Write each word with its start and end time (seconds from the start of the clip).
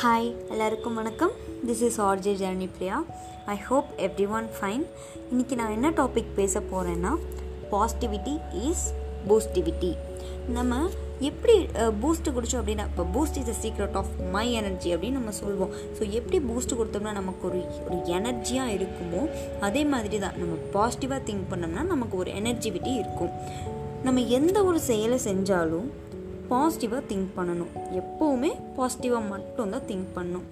Hi 0.00 0.28
எல்லாருக்கும் 0.52 0.98
வணக்கம். 0.98 1.32
This 1.68 1.82
is 1.86 1.96
RJ 2.06 2.32
journey 2.40 2.66
Priya 2.76 2.96
I 3.54 3.56
hope 3.66 3.88
everyone 4.36 4.46
fine 4.56 4.84
இன்றைக்கி 5.30 5.54
நான் 5.60 5.74
என்ன 5.76 5.88
டாபிக் 5.98 6.30
பேச 6.38 6.62
போகிறேன்னா 6.70 7.12
பாசிட்டிவிட்டி 7.72 8.34
இஸ் 8.68 8.84
பூஸ்டிவிட்டி 9.28 9.90
நம்ம 10.56 10.78
எப்படி 11.28 11.56
பூஸ்ட் 12.02 12.32
குடித்தோம் 12.36 12.60
அப்படின்னா 12.62 12.86
இப்போ 12.90 13.04
Boost 13.16 13.38
is 13.40 13.50
the 13.50 13.54
secret 13.64 13.98
of 14.02 14.12
my 14.36 14.46
energy 14.60 14.92
அப்படின்னு 14.94 15.18
நம்ம 15.20 15.34
சொல்வோம். 15.42 15.74
ஸோ 15.98 16.02
எப்படி 16.20 16.40
பூஸ்ட் 16.48 16.76
கொடுத்தோம்னா 16.78 17.12
நமக்கு 17.20 17.46
ஒரு 17.50 17.60
ஒரு 17.86 17.98
எனர்ஜியாக 18.18 18.76
இருக்குமோ 18.78 19.22
அதே 19.68 19.84
மாதிரி 19.94 20.20
தான் 20.24 20.38
நம்ம 20.42 20.56
பாசிட்டிவாக 20.78 21.20
திங்க் 21.28 21.50
பண்ணோம்னா 21.52 21.84
நமக்கு 21.94 22.16
ஒரு 22.22 22.32
எனர்ஜிவிட்டி 22.40 22.94
இருக்கும். 23.02 23.34
நம்ம 24.08 24.20
எந்த 24.38 24.58
ஒரு 24.70 24.78
செயலை 24.90 25.18
செஞ்சாலும் 25.28 25.90
பாசிட்டிவாக 26.52 27.02
திங்க் 27.08 27.34
பண்ணணும். 27.36 27.72
எப்போவுமே 28.00 28.50
பாசிட்டிவாக 28.76 29.28
மட்டும்தான் 29.28 29.88
திங்க் 29.88 30.14
பண்ணணும். 30.14 30.46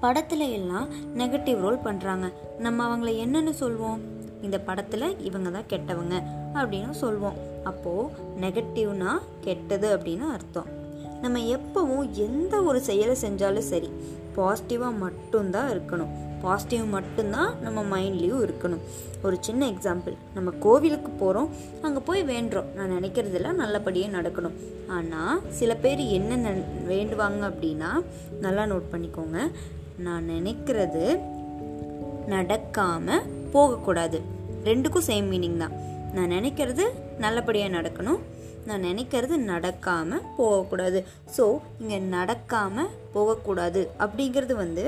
படத்தில் 0.00 0.40
எல்லாம் 0.40 0.88
நெகட்டிவ் 1.18 1.60
ரோல் 1.60 1.84
பண்ணுறாங்க 1.84 2.32
நம்ம 2.58 2.86
அவங்கள 2.86 3.00
என்னென்னு 3.00 3.52
சொல்வோம்? 3.60 3.98
இந்த 4.42 4.58
படத்தில் 4.58 5.20
இவங்க 5.20 5.50
தான் 5.50 5.70
கெட்டவங்க 5.70 6.22
அப்படின்னு 6.54 6.94
சொல்வோம். 7.00 7.38
அப்போது 7.64 8.14
நெகட்டிவ்னா 8.40 9.18
கெட்டது 9.40 9.96
அப்படின்னு 9.96 10.32
அர்த்தம். 10.32 10.80
நம்ம 11.22 11.38
எப்பவும் 11.56 12.10
எந்த 12.26 12.54
ஒரு 12.68 12.80
செயலை 12.88 13.16
செஞ்சாலும் 13.24 13.70
சரி 13.72 13.90
பாசிட்டிவாக 14.36 15.00
மட்டும்தான் 15.04 15.70
இருக்கணும். 15.72 16.12
பாசிட்டிவ் 16.44 16.84
மட்டும்தான் 16.94 17.50
நம்ம 17.64 17.80
மைண்ட்லேயும் 17.92 18.42
இருக்கணும். 18.44 18.80
ஒரு 19.26 19.36
சின்ன 19.46 19.62
எக்ஸாம்பிள் 19.72 20.14
நம்ம 20.36 20.52
கோவிலுக்கு 20.64 21.10
போகிறோம் 21.20 21.50
அங்கே 21.86 22.00
போய் 22.08 22.22
வேண்டுறோம். 22.30 22.70
நான் 22.78 22.94
நினைக்கிறதெல்லாம் 22.96 23.60
நல்லபடியாக 23.62 24.14
நடக்கணும். 24.18 24.56
ஆனால் 24.96 25.42
சில 25.58 25.74
பேர் 25.84 26.02
என்ன 26.18 26.54
வேண்டுவாங்க 26.92 27.42
அப்படின்னா 27.50 27.90
நல்லா 28.46 28.64
நோட் 28.72 28.92
பண்ணிக்கோங்க. 28.94 29.38
நான் 30.06 30.28
நினைக்கிறது 30.34 31.04
நடக்காமல் 32.34 33.26
போகக்கூடாது. 33.54 34.20
ரெண்டுக்கும் 34.70 35.08
சேம் 35.10 35.30
மீனிங் 35.32 35.62
தான். 35.64 35.76
நான் 36.16 36.34
நினைக்கிறது 36.36 36.84
நல்லபடியாக 37.24 37.76
நடக்கணும். 37.78 38.20
நான் 38.66 38.84
நினைக்கிறது 38.84 39.36
நடக்காமல் 39.52 40.26
போகக்கூடாது. 40.36 41.00
ஸோ 41.36 41.46
இங்கே 41.80 41.98
நடக்காமல் 42.16 42.92
போகக்கூடாது 43.12 43.82
அப்படிங்கிறது 43.98 44.56
வந்து 44.64 44.84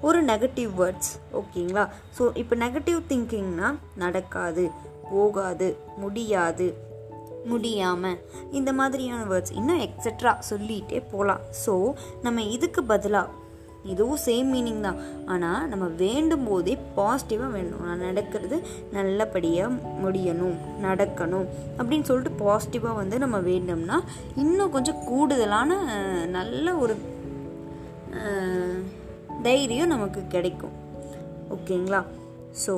ஒரு 0.00 0.18
நெகட்டிவ் 0.24 0.72
வேர்ட்ஸ் 0.80 1.12
ஓகேங்களா? 1.40 1.84
ஸோ 2.18 2.24
இப்போ 2.42 2.56
நெகட்டிவ் 2.56 3.00
திங்கிங்னா 3.08 3.70
நடக்காது 3.96 4.64
போகாது 5.10 5.68
முடியாது 6.02 6.66
முடியாமல் 7.50 8.20
இந்த 8.58 8.70
மாதிரியான 8.72 9.24
வேர்ட்ஸ் 9.24 9.52
இன்னும் 9.52 9.80
எக்ஸட்ரா 9.80 10.32
சொல்லிகிட்டே 10.50 11.00
போகலாம். 11.10 11.42
ஸோ 11.66 11.74
நம்ம 12.22 12.42
இதுக்கு 12.56 12.84
பதிலாக 12.84 13.44
இதுவும் 13.92 14.20
சேம் 14.26 14.48
மீனிங் 14.54 14.84
தான். 14.86 15.00
ஆனால் 15.32 15.66
நம்ம 15.72 15.86
வேண்டும் 16.02 16.46
போதே 16.48 16.74
பாசிட்டிவாக 16.98 17.50
வேணும். 17.56 17.84
நடக்கிறது 18.04 18.56
நல்லபடியாக 18.96 19.78
முடியணும் 20.04 20.56
நடக்கணும் 20.86 21.46
அப்படின்னு 21.78 22.08
சொல்லிட்டு 22.10 22.32
பாசிட்டிவாக 22.44 23.00
வந்து 23.00 23.18
நம்ம 23.24 23.38
வேண்டோம்னா 23.50 23.98
இன்னும் 24.44 24.74
கொஞ்சம் 24.76 25.02
கூடுதலான 25.10 25.78
நல்ல 26.38 26.74
ஒரு 26.84 26.96
தைரியம் 29.46 29.92
நமக்கு 29.94 30.20
கிடைக்கும். 30.34 30.76
ஓகேங்களா? 31.54 32.00
ஸோ 32.64 32.74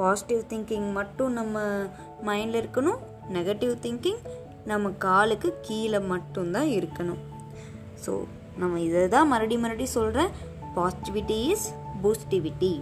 பாசிட்டிவ் 0.00 0.42
திங்கிங் 0.50 0.90
மட்டும் 0.98 1.32
நம்ம 1.38 1.58
மைண்டில் 2.28 2.60
இருக்கணும். 2.60 3.00
நெகட்டிவ் 3.36 3.72
திங்கிங் 3.84 4.20
நம்ம 4.70 4.90
காலுக்கு 5.04 5.48
கீழே 5.66 6.00
மட்டும்தான் 6.12 6.68
இருக்கணும். 6.78 7.22
ஸோ 8.04 8.12
நம்ம 8.58 8.80
இதை 8.80 9.02
தான் 9.08 9.28
மறுபடி 9.28 9.56
மறுபடி 9.56 9.86
சொல்கிறேன் 9.96 10.30
positivity 10.76 11.38
is 11.52 11.66
boostivity 12.02 12.72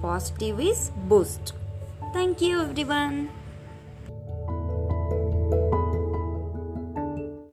positive 0.00 0.58
is 0.70 0.84
boost 1.08 1.50
thank you 2.14 2.52
everyone 3.00 3.16